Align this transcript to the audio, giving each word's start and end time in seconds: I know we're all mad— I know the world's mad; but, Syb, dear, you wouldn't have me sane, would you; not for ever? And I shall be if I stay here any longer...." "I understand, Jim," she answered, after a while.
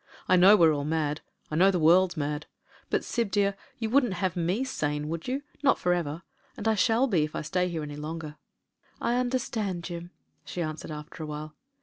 I 0.27 0.35
know 0.35 0.55
we're 0.57 0.73
all 0.73 0.83
mad— 0.83 1.21
I 1.51 1.55
know 1.55 1.69
the 1.69 1.77
world's 1.77 2.17
mad; 2.17 2.47
but, 2.89 3.03
Syb, 3.03 3.29
dear, 3.29 3.55
you 3.77 3.87
wouldn't 3.91 4.15
have 4.15 4.35
me 4.35 4.63
sane, 4.63 5.09
would 5.09 5.27
you; 5.27 5.43
not 5.61 5.77
for 5.77 5.93
ever? 5.93 6.23
And 6.57 6.67
I 6.67 6.73
shall 6.73 7.05
be 7.05 7.23
if 7.23 7.35
I 7.35 7.43
stay 7.43 7.69
here 7.69 7.83
any 7.83 7.97
longer...." 7.97 8.37
"I 8.99 9.17
understand, 9.17 9.83
Jim," 9.83 10.09
she 10.43 10.63
answered, 10.63 10.89
after 10.89 11.21
a 11.21 11.27
while. 11.27 11.53